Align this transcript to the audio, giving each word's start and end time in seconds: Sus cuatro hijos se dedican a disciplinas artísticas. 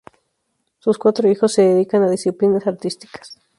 Sus 0.79 0.97
cuatro 0.97 1.29
hijos 1.29 1.53
se 1.53 1.61
dedican 1.61 2.01
a 2.01 2.09
disciplinas 2.09 2.65
artísticas. 2.65 3.39